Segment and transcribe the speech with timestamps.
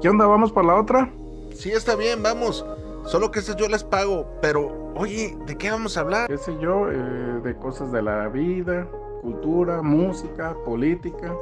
[0.00, 0.26] ¿Qué onda?
[0.26, 1.10] ¿Vamos por la otra?
[1.54, 2.64] Sí, está bien, vamos.
[3.04, 4.28] Solo que esas yo las pago.
[4.40, 6.28] Pero, oye, ¿de qué vamos a hablar?
[6.28, 6.88] ¿Qué sé yo?
[6.88, 8.86] Eh, de cosas de la vida,
[9.22, 11.34] cultura, música, política.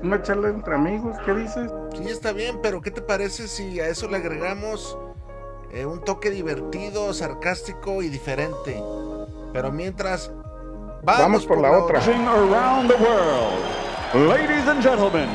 [0.00, 1.72] Una charla entre amigos, ¿qué dices?
[1.96, 4.96] Sí, está bien, pero ¿qué te parece si a eso le agregamos
[5.72, 8.80] eh, un toque divertido, sarcástico y diferente?
[9.52, 10.30] Pero mientras...
[11.02, 12.00] Vamos, por, la, otra.
[12.00, 14.28] Around the world.
[14.28, 15.28] Ladies and gentlemen,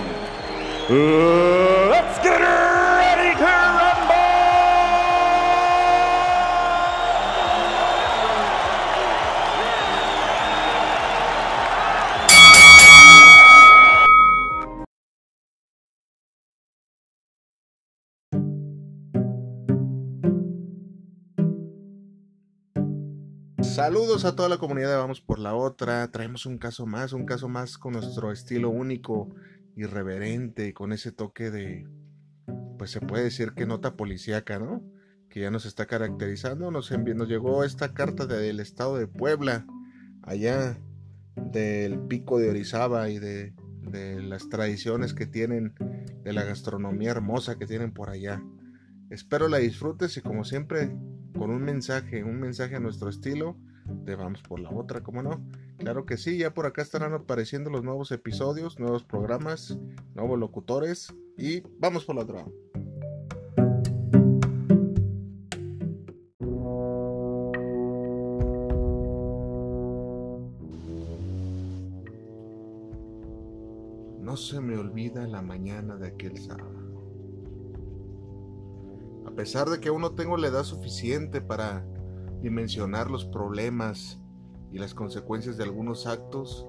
[0.90, 2.42] let's get!
[23.82, 26.12] Saludos a toda la comunidad Vamos por la Otra.
[26.12, 29.30] Traemos un caso más, un caso más con nuestro estilo único,
[29.76, 31.88] irreverente, con ese toque de,
[32.78, 34.84] pues se puede decir que nota policíaca, ¿no?
[35.30, 36.72] Que ya nos está caracterizando.
[36.72, 39.66] Nos, envió, nos llegó esta carta del estado de Puebla,
[40.24, 40.78] allá
[41.36, 45.74] del pico de Orizaba y de, de las tradiciones que tienen,
[46.24, 48.44] de la gastronomía hermosa que tienen por allá.
[49.10, 50.96] Espero la disfrutes y como siempre
[51.38, 55.44] con un mensaje, un mensaje a nuestro estilo, de vamos por la otra, ¿cómo no?
[55.82, 59.80] Claro que sí, ya por acá estarán apareciendo los nuevos episodios, nuevos programas,
[60.14, 62.46] nuevos locutores y vamos por la otra.
[74.20, 76.78] No se me olvida la mañana de aquel sábado.
[79.26, 81.84] A pesar de que aún no tengo la edad suficiente para
[82.44, 84.21] dimensionar los problemas
[84.72, 86.68] y las consecuencias de algunos actos,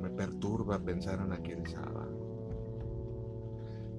[0.00, 2.18] me perturba pensar en aquel sábado.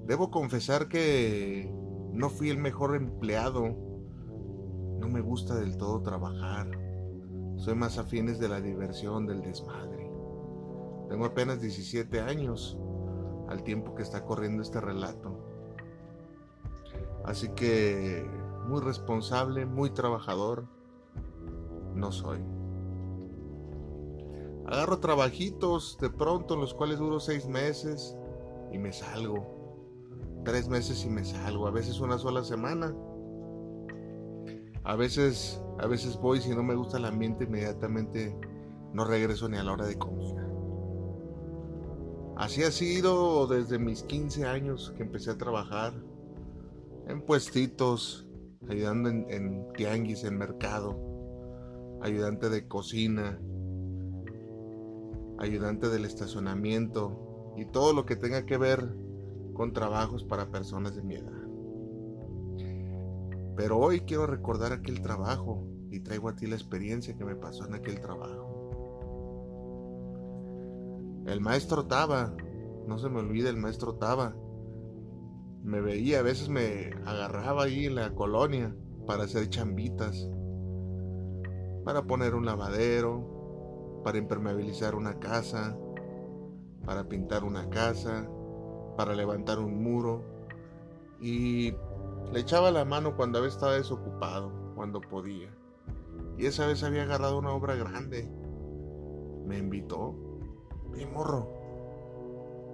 [0.06, 1.72] Debo confesar que
[2.12, 3.76] no fui el mejor empleado.
[4.98, 6.70] No me gusta del todo trabajar.
[7.56, 10.10] Soy más afines de la diversión, del desmadre.
[11.08, 12.78] Tengo apenas 17 años
[13.48, 15.38] al tiempo que está corriendo este relato.
[17.24, 18.24] Así que
[18.66, 20.66] muy responsable, muy trabajador,
[21.94, 22.38] no soy.
[24.66, 28.16] Agarro trabajitos de pronto en los cuales duro seis meses
[28.72, 29.58] y me salgo.
[30.44, 32.94] Tres meses y me salgo, a veces una sola semana.
[34.84, 38.34] A veces, a veces voy si no me gusta el ambiente inmediatamente
[38.92, 40.46] no regreso ni a la hora de comida.
[42.36, 45.92] Así ha sido desde mis 15 años que empecé a trabajar
[47.06, 48.26] en puestitos,
[48.68, 50.96] ayudando en, tianguis, en mercado,
[52.02, 53.40] ayudante de cocina,
[55.38, 58.94] ayudante del estacionamiento y todo lo que tenga que ver
[59.54, 61.40] con trabajos para personas de mi edad.
[63.56, 67.66] Pero hoy quiero recordar aquel trabajo y traigo a ti la experiencia que me pasó
[67.66, 68.60] en aquel trabajo.
[71.26, 72.34] El maestro Taba,
[72.86, 74.34] no se me olvide el maestro Taba,
[75.62, 78.74] me veía, a veces me agarraba ahí en la colonia
[79.06, 80.28] para hacer chambitas,
[81.90, 85.76] para poner un lavadero, para impermeabilizar una casa,
[86.86, 88.30] para pintar una casa,
[88.96, 90.22] para levantar un muro
[91.20, 91.72] y
[92.32, 95.52] le echaba la mano cuando a veces estaba desocupado, cuando podía.
[96.38, 98.30] Y esa vez había agarrado una obra grande.
[99.44, 100.14] Me invitó.
[100.96, 101.48] Y morro.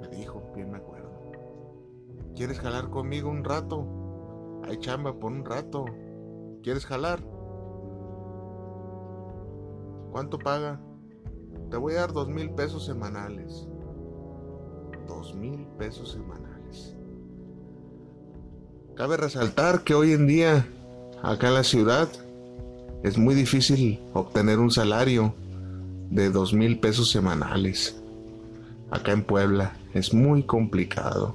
[0.02, 1.10] Me dijo, bien me acuerdo.
[2.34, 4.60] ¿Quieres jalar conmigo un rato?
[4.64, 5.86] Hay chamba por un rato.
[6.62, 7.35] ¿Quieres jalar?
[10.16, 10.80] ¿Cuánto paga?
[11.70, 13.66] Te voy a dar dos mil pesos semanales.
[15.06, 16.96] Dos mil pesos semanales.
[18.94, 20.66] Cabe resaltar que hoy en día,
[21.22, 22.08] acá en la ciudad,
[23.02, 25.34] es muy difícil obtener un salario
[26.08, 28.00] de dos mil pesos semanales.
[28.90, 31.34] Acá en Puebla es muy complicado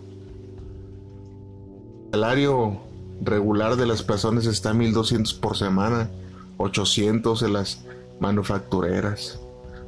[2.11, 2.81] salario
[3.21, 6.09] regular de las personas está 1200 por semana,
[6.57, 7.85] 800 en las
[8.21, 9.39] manufactureras.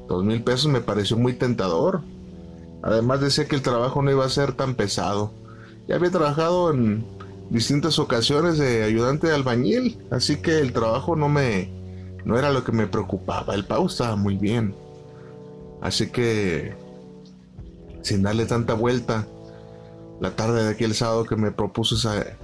[0.09, 2.01] 2000 pesos me pareció muy tentador.
[2.81, 5.31] Además decía que el trabajo no iba a ser tan pesado.
[5.87, 7.05] Ya había trabajado en
[7.49, 11.71] distintas ocasiones de ayudante de albañil, así que el trabajo no me
[12.25, 13.53] no era lo que me preocupaba.
[13.53, 14.75] El pago estaba muy bien.
[15.81, 16.75] Así que
[18.01, 19.27] sin darle tanta vuelta,
[20.19, 22.35] la tarde de aquel sábado que me propuso ese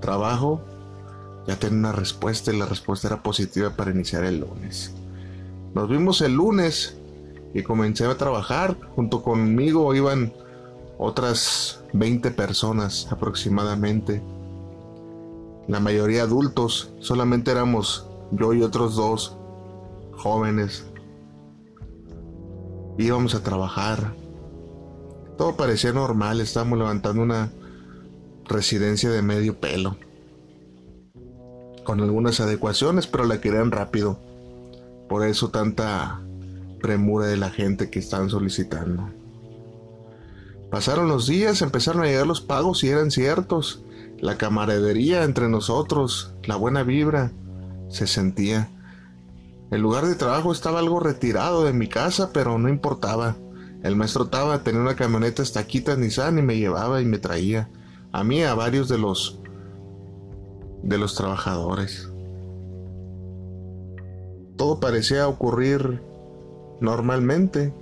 [0.00, 0.60] trabajo,
[1.46, 4.92] ya tenía una respuesta y la respuesta era positiva para iniciar el lunes.
[5.74, 6.96] Nos vimos el lunes
[7.54, 8.76] y comencé a trabajar.
[8.96, 10.32] Junto conmigo iban
[10.98, 14.22] otras 20 personas aproximadamente.
[15.68, 19.36] La mayoría adultos, solamente éramos yo y otros dos
[20.12, 20.84] jóvenes.
[22.98, 24.14] Íbamos a trabajar.
[25.38, 27.50] Todo parecía normal, estábamos levantando una
[28.44, 29.96] residencia de medio pelo.
[31.84, 34.18] Con algunas adecuaciones, pero la querían rápido.
[35.10, 36.20] Por eso tanta
[36.80, 39.10] premura de la gente que están solicitando.
[40.70, 43.82] Pasaron los días, empezaron a llegar los pagos y eran ciertos.
[44.20, 47.32] La camaradería entre nosotros, la buena vibra,
[47.88, 48.70] se sentía.
[49.72, 53.36] El lugar de trabajo estaba algo retirado de mi casa, pero no importaba.
[53.82, 57.68] El maestro Taba tenía una camioneta estaquita Nissan y me llevaba y me traía.
[58.12, 59.40] A mí, a varios de los
[60.84, 62.09] de los trabajadores.
[64.60, 66.02] Todo parecía ocurrir
[66.82, 67.72] normalmente.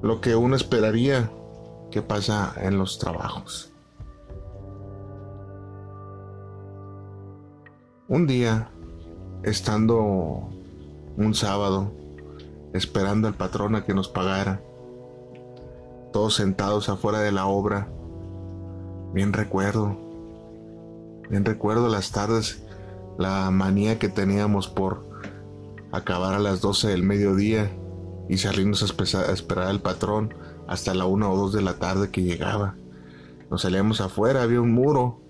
[0.00, 1.28] Lo que uno esperaría
[1.90, 3.72] que pasa en los trabajos.
[8.06, 8.70] Un día,
[9.42, 10.48] estando
[11.16, 11.90] un sábado,
[12.72, 14.60] esperando al patrón a que nos pagara,
[16.12, 17.88] todos sentados afuera de la obra,
[19.14, 19.96] bien recuerdo,
[21.28, 22.62] bien recuerdo las tardes,
[23.20, 25.06] la manía que teníamos por
[25.92, 27.70] acabar a las 12 del mediodía
[28.30, 30.32] y salirnos a, esperar al patrón
[30.66, 32.76] hasta la 1 o 2 de la tarde que llegaba.
[33.50, 35.20] Nos salíamos afuera, había un muro,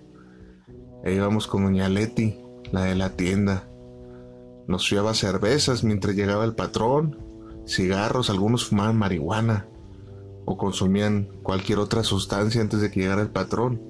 [1.03, 2.39] e íbamos con doña Leti
[2.71, 3.67] la de la tienda.
[4.67, 7.17] Nos llevaba cervezas mientras llegaba el patrón,
[7.67, 9.67] cigarros, algunos fumaban marihuana
[10.45, 13.81] o consumían cualquier otra sustancia antes de que llegara el patrón.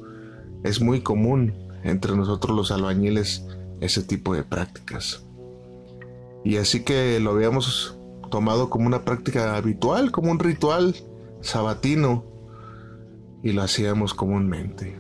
[0.64, 3.46] Es muy común entre nosotros los albañiles
[3.82, 5.26] ese tipo de prácticas.
[6.46, 8.00] Y así que lo habíamos
[8.30, 10.96] tomado como una práctica habitual, como un ritual
[11.42, 12.24] sabatino,
[13.44, 14.98] y lo hacíamos comúnmente.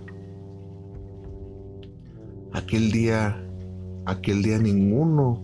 [2.51, 3.47] Aquel día
[4.05, 5.43] Aquel día ninguno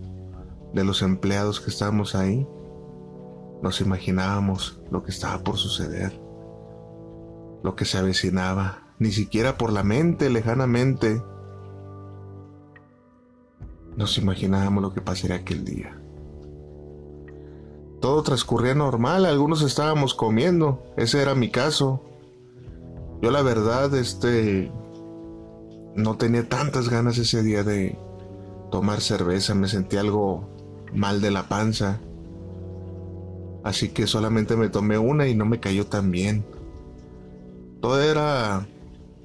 [0.74, 2.46] de los empleados que estábamos ahí
[3.62, 6.20] nos imaginábamos lo que estaba por suceder,
[7.62, 11.22] lo que se avecinaba, ni siquiera por la mente lejanamente
[13.98, 16.00] nos imaginábamos lo que pasaría aquel día.
[18.00, 22.00] Todo transcurría normal, algunos estábamos comiendo, ese era mi caso.
[23.20, 24.70] Yo la verdad, este,
[25.96, 27.98] no tenía tantas ganas ese día de,
[28.70, 30.48] tomar cerveza, me sentí algo
[30.94, 31.98] mal de la panza.
[33.64, 36.44] Así que solamente me tomé una y no me cayó tan bien.
[37.80, 38.66] Todo era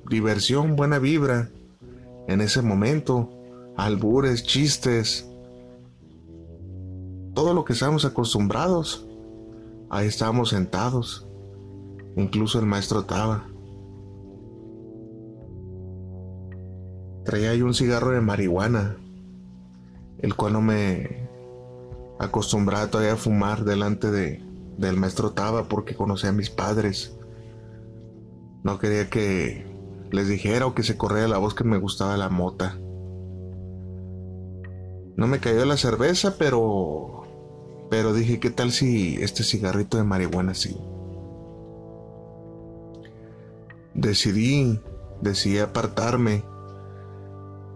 [0.09, 1.49] diversión, buena vibra.
[2.27, 3.29] En ese momento,
[3.77, 5.29] albures, chistes.
[7.33, 9.07] Todo lo que estábamos acostumbrados.
[9.89, 11.27] Ahí estábamos sentados.
[12.15, 13.47] Incluso el maestro Taba.
[17.25, 18.97] Traía ahí un cigarro de marihuana
[20.23, 21.27] el cual no me
[22.17, 24.41] acostumbraba todavía a fumar delante de,
[24.77, 27.13] del maestro Taba porque conocía a mis padres.
[28.63, 29.65] No quería que
[30.11, 32.77] les dijera o que se corriera la voz que me gustaba la mota.
[35.15, 37.23] No me cayó la cerveza, pero
[37.93, 40.75] pero dije, ¿qué tal si este cigarrito de marihuana sí?
[43.93, 44.79] Decidí,
[45.21, 46.43] decidí apartarme.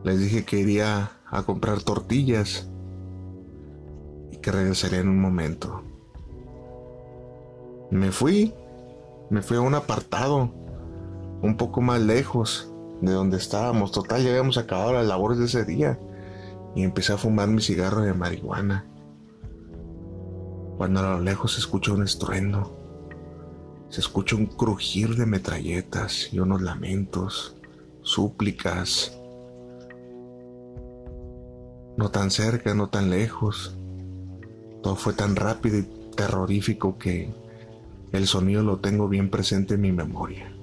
[0.04, 2.68] Les dije que iría a comprar tortillas
[4.32, 5.84] y que regresaría en un momento.
[7.92, 8.56] Me fui,
[9.30, 10.50] me fui a un apartado,
[11.44, 13.92] un poco más lejos de donde estábamos.
[13.92, 16.00] Total, ya habíamos acabado las labores de ese día
[16.78, 18.86] y empecé a fumar mi cigarro de marihuana.
[20.78, 22.78] Cuando a lo lejos se escucha un estruendo,
[23.90, 27.56] se escucha un crujir de metralletas y unos lamentos,
[28.04, 29.18] súplicas,
[31.98, 33.76] no tan cerca, no tan lejos.
[34.84, 37.34] Todo fue tan rápido y terrorífico que
[38.12, 40.54] el sonido lo tengo bien presente en mi memoria.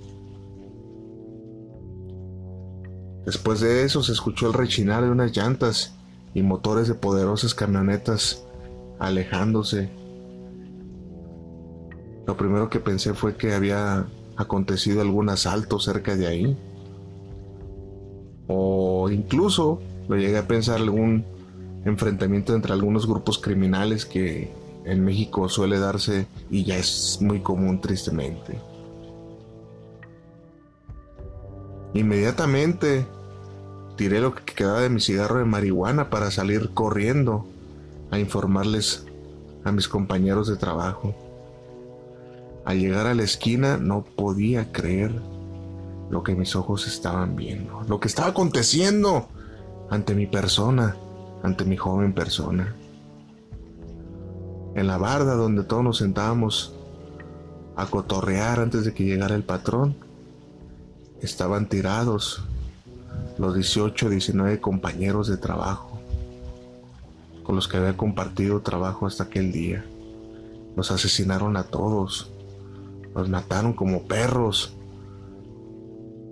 [3.26, 5.96] Después de eso se escuchó el rechinar de unas llantas
[6.34, 8.44] y motores de poderosas camionetas
[8.98, 9.88] alejándose.
[12.26, 16.58] Lo primero que pensé fue que había acontecido algún asalto cerca de ahí.
[18.48, 21.24] O incluso lo llegué a pensar algún
[21.84, 24.50] enfrentamiento entre algunos grupos criminales que
[24.84, 28.58] en México suele darse y ya es muy común tristemente.
[31.94, 33.06] Inmediatamente
[33.96, 37.46] tiré lo que quedaba de mi cigarro de marihuana para salir corriendo
[38.10, 39.06] a informarles
[39.64, 41.14] a mis compañeros de trabajo.
[42.64, 45.12] Al llegar a la esquina no podía creer
[46.10, 49.28] lo que mis ojos estaban viendo, lo que estaba aconteciendo
[49.90, 50.96] ante mi persona,
[51.42, 52.74] ante mi joven persona.
[54.74, 56.74] En la barda donde todos nos sentábamos
[57.76, 59.96] a cotorrear antes de que llegara el patrón,
[61.20, 62.44] estaban tirados
[63.38, 65.94] los 18 19 compañeros de trabajo
[67.44, 69.84] con los que había compartido trabajo hasta aquel día.
[70.76, 72.32] Los asesinaron a todos,
[73.14, 74.74] los mataron como perros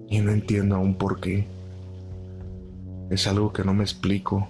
[0.09, 1.47] y no entiendo aún por qué.
[3.11, 4.49] Es algo que no me explico.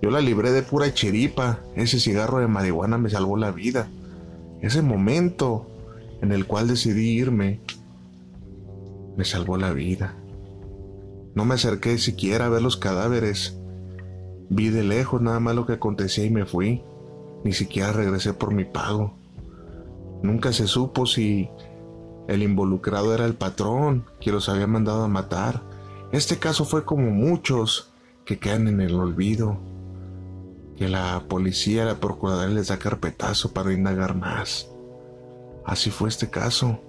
[0.00, 1.58] Yo la libré de pura chiripa.
[1.74, 3.88] Ese cigarro de marihuana me salvó la vida.
[4.62, 5.66] Ese momento
[6.22, 7.60] en el cual decidí irme
[9.16, 10.14] me salvó la vida.
[11.34, 13.58] No me acerqué siquiera a ver los cadáveres.
[14.50, 16.82] Vi de lejos nada más lo que acontecía y me fui.
[17.42, 19.14] Ni siquiera regresé por mi pago.
[20.22, 21.50] Nunca se supo si
[22.28, 25.62] el involucrado era el patrón que los había mandado a matar.
[26.12, 27.90] Este caso fue como muchos
[28.24, 29.58] que quedan en el olvido.
[30.76, 34.70] Que la policía, la procuradora les da carpetazo para indagar más.
[35.64, 36.80] Así fue este caso.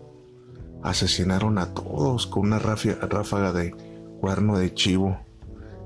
[0.84, 3.95] Asesinaron a todos con una ráfaga de
[4.26, 5.20] cuerno de chivo.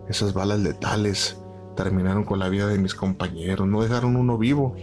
[0.07, 1.37] Esas balas letales
[1.75, 4.77] terminaron con la vida de mis compañeros, no dejaron uno vivo.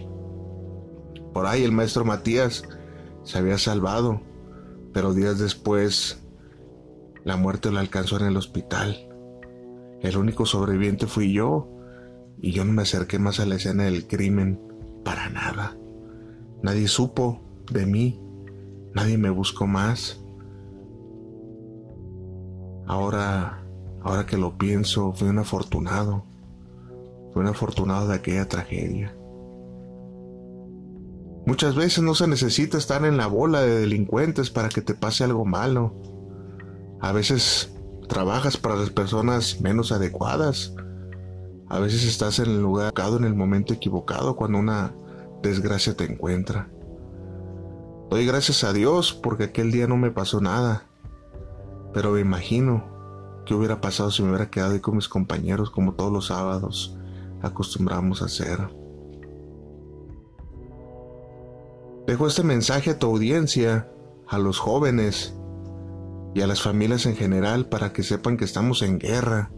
[1.32, 2.64] Por ahí el maestro Matías
[3.22, 4.20] se había salvado,
[4.92, 6.22] pero días después
[7.24, 9.08] la muerte lo alcanzó en el hospital.
[10.02, 11.66] El único sobreviviente fui yo,
[12.42, 14.60] y yo no me acerqué más a la escena del crimen
[15.02, 15.78] para nada.
[16.62, 17.40] Nadie supo
[17.72, 18.20] de mí,
[18.94, 20.22] nadie me buscó más.
[22.86, 23.62] Ahora,
[24.02, 26.24] ahora que lo pienso, fui un afortunado.
[27.32, 29.14] Fui un afortunado de aquella tragedia.
[31.46, 35.22] Muchas veces no se necesita estar en la bola de delincuentes para que te pase
[35.22, 35.94] algo malo.
[37.00, 37.72] A veces
[38.08, 40.74] trabajas para las personas menos adecuadas.
[41.68, 44.92] A veces estás en el lugar equivocado en el momento equivocado cuando una
[45.42, 46.68] desgracia te encuentra.
[48.10, 50.84] Doy gracias a Dios porque aquel día no me pasó nada.
[51.96, 52.84] Pero me imagino
[53.46, 56.94] qué hubiera pasado si me hubiera quedado ahí con mis compañeros como todos los sábados
[57.40, 58.58] acostumbramos a hacer.
[62.06, 63.90] Dejo este mensaje a tu audiencia,
[64.28, 65.38] a los jóvenes
[66.34, 69.50] y a las familias en general para que sepan que estamos en guerra.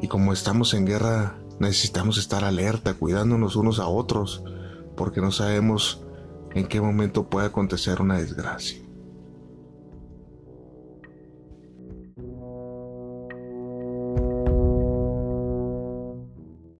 [0.00, 4.44] Y como estamos en guerra, necesitamos estar alerta, cuidándonos unos a otros,
[4.96, 6.06] porque no sabemos
[6.54, 8.82] en qué momento puede acontecer una desgracia.